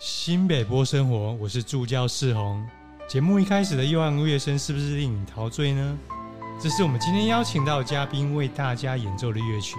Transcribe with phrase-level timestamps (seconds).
[0.00, 2.66] 新北波生活，我是助教世宏。
[3.06, 5.98] 节目一开始的悠扬乐声是不是令你陶醉呢？
[6.58, 9.76] 这是我们今天邀请到嘉宾为大家演奏的乐曲。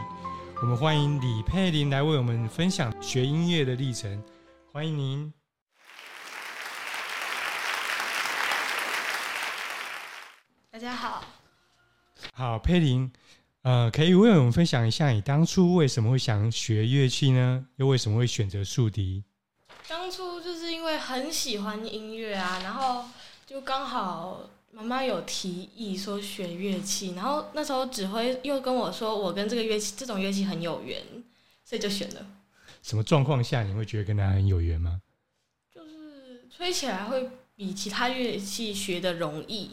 [0.61, 4.23] 我们欢迎李佩玲来为我们分享学音乐的历程。
[4.71, 5.33] 欢迎您。
[10.69, 11.23] 大家好。
[12.31, 13.11] 好，佩玲，
[13.63, 17.65] 呃，可以为我们分享一下你当初为什么会想学乐器呢？
[17.77, 19.23] 又为什么会选择竖笛？
[19.91, 23.03] 当初就是因为很喜欢音乐啊，然后
[23.45, 31.03] 就刚好妈妈有提议说学乐器，然后那时候指挥又跟我说我跟这个乐器这种乐器很有缘，
[31.65, 32.25] 所以就选了。
[32.81, 35.01] 什么状况下你会觉得跟他很有缘吗？
[35.75, 39.71] 就是吹起来会比其他乐器学的容易。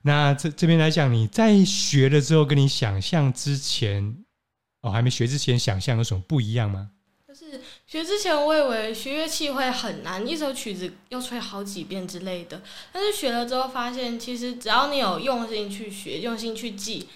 [0.00, 4.24] 那这这边来讲，你在学了之后，跟你想象之前，
[4.80, 6.92] 哦，还没学之前想象有什么不一样吗？
[7.32, 12.60] 就是学之前，我以为学乐器会很难，一首曲子要吹好几遍之类的。
[12.92, 17.08] 但是学了之后，发现其实只要你有用心去学，用心去记，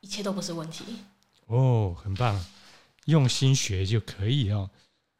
[0.00, 0.84] 一切都不是问题。
[1.46, 2.38] 哦，很棒，
[3.06, 4.68] 用心学就可以哦，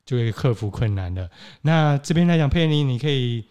[0.05, 1.31] 就可以克服困难的。
[1.63, 3.47] 那这边来讲，佩妮，你可以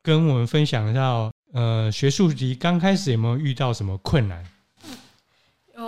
[0.00, 1.30] 跟我们分享一下。
[1.52, 4.42] 呃，学竖笛刚开始有没有遇到什么困难？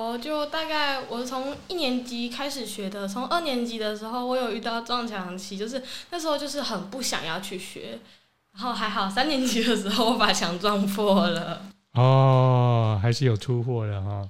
[0.08, 7.98] 有，就大概我从一年级开始学的，从二年级的时候，我有遇到撞墙期，就是那时候就是很不想要去学，
[8.52, 11.62] 然后还好三年级的时候我把墙撞破了。
[11.94, 14.28] 哦，还是有突破的哈，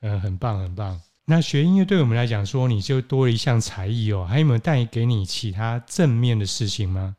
[0.00, 1.00] 嗯、呃，很棒很棒。
[1.26, 7.16] 那学音乐对我们来讲说，你就多了一项才艺哦，还有没有带给你其他正面的事情吗？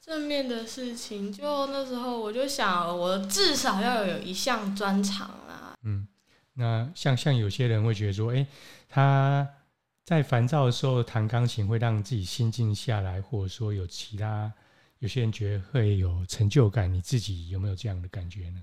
[0.00, 5.30] 正面的事情，就那时候我就想，我至少要有一项专长
[6.54, 8.46] 那像像有些人会觉得说，哎、欸，
[8.88, 9.48] 他
[10.04, 14.52] 在烦躁的时候弹钢琴会让自己心静下来，或者说有其他，
[15.00, 16.92] 有些人觉得会有成就感。
[16.92, 18.62] 你自己有没有这样的感觉呢？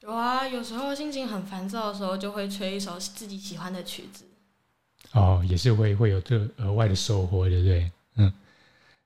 [0.00, 4.24] 有啊，有时候心情很烦躁的时候，就会吹一首自己喜欢的曲子。
[5.12, 7.90] 哦，也是会会有这额外的收获，对不对？
[8.14, 8.32] 嗯。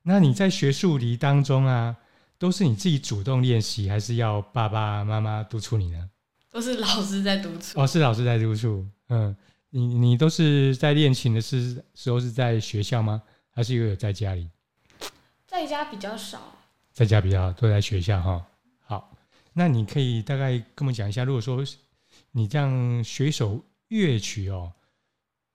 [0.02, 1.96] 那你在学竖笛当中啊，
[2.38, 6.10] 都是你自己主动练习，还是要爸爸妈妈督促你呢？
[6.52, 7.80] 都是老师在督促。
[7.80, 8.86] 哦，是老师在督促。
[9.08, 9.34] 嗯，
[9.70, 13.20] 你你都是在练琴的是时候是在学校吗？
[13.50, 14.48] 还是又有在家里？
[15.46, 16.40] 在家比较少。
[16.92, 18.46] 在家比较都在学校哈。
[18.80, 19.16] 好，
[19.54, 21.64] 那你可以大概跟我们讲一下，如果说
[22.32, 24.70] 你这样学一首乐曲哦，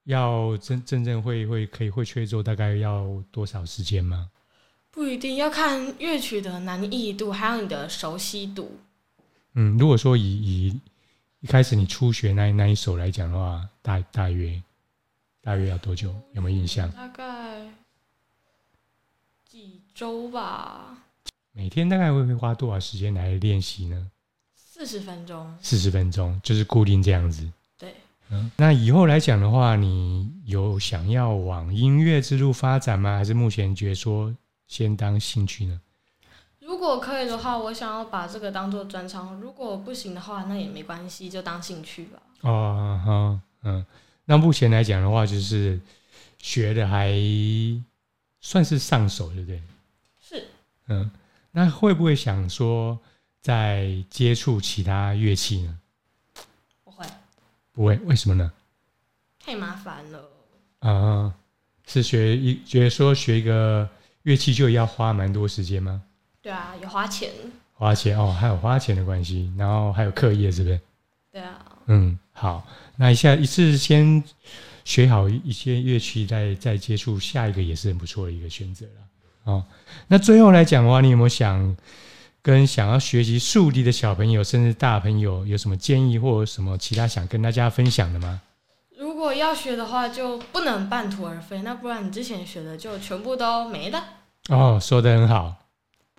[0.02, 4.30] 要真真正会会可以会吹奏，大概要多少时间吗？
[4.90, 8.80] 不一定要看乐曲的难易度，还有你的熟悉度。
[9.54, 10.80] 嗯，如果说以以
[11.40, 14.62] 一开始你初学那那一首来讲的话，大大约
[15.40, 16.14] 大约要多久？
[16.32, 16.90] 有没有印象？
[16.92, 17.68] 大概
[19.46, 20.98] 几周吧。
[21.52, 24.10] 每天大概会会花多少时间来练习呢？
[24.54, 25.56] 四十分钟。
[25.60, 27.50] 四十分钟就是固定这样子。
[27.78, 27.94] 对。
[28.30, 33.16] 嗯，那以后来讲的话，你有想要往音乐之路发展吗？
[33.16, 34.34] 还是目前觉得说？
[34.68, 35.80] 先当兴趣呢？
[36.78, 42.22] 如果可以的话，我想要把这个当做专长；如果不行的话，那也没关系，就当兴趣吧。
[42.42, 43.84] 哦，好，嗯，
[44.26, 45.80] 那目前来讲的话，就是
[46.38, 47.12] 学的还
[48.40, 49.60] 算是上手，对不对？
[50.20, 50.44] 是。
[50.86, 51.10] 嗯，
[51.50, 52.96] 那会不会想说
[53.42, 55.76] 再接触其他乐器呢？
[56.84, 57.04] 不会。
[57.72, 57.96] 不会？
[58.04, 58.52] 为什么呢？
[59.40, 60.30] 太麻烦了。
[60.78, 61.34] 啊，
[61.88, 63.88] 是学一觉得说学一个。
[64.24, 66.02] 乐器就要花蛮多时间吗？
[66.42, 67.30] 对啊，有花钱。
[67.74, 70.80] 花钱哦，还有花钱的关系，然后还有课业，是不是？
[71.32, 71.58] 对啊。
[71.86, 74.22] 嗯，好，那一下一次先
[74.84, 78.92] 学好一些乐器，再再接触下一个也是很不错的一个选择了。
[79.44, 79.64] 哦，
[80.08, 81.76] 那最后来讲的话，你有没有想
[82.42, 88.40] 跟想要学习竖笛的小朋友，甚至大朋友，有什么建议或者什么其他想跟大家分享的吗？
[88.98, 94.04] 如果要学的话，就不能半途而废，那不然你之前学的就全部都没了。
[94.48, 95.54] 哦，说的很好，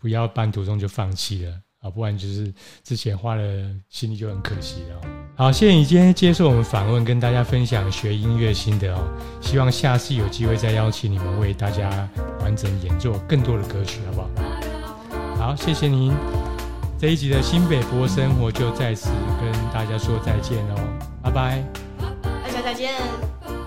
[0.01, 2.53] 不要半途中就放弃了啊，不然就是
[2.83, 3.43] 之前花了
[3.89, 5.01] 心力就很可惜了。
[5.35, 9.07] 好，谢谢你今天接受我们访问，跟大家分享学音乐心得哦。
[9.41, 12.09] 希望下次有机会再邀请你们为大家
[12.41, 15.47] 完整演奏更多的歌曲，好不好？
[15.47, 16.13] 好，谢谢您。
[16.99, 19.09] 这一集的新北波生活就在此
[19.39, 20.75] 跟大家说再见喽，
[21.23, 21.63] 拜拜。
[22.23, 23.58] 大家再见。